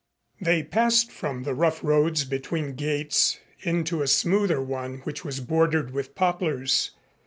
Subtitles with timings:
[0.41, 5.91] They passed from the rough roads between gates into a smoother one which was bordered
[5.91, 6.89] with poplars.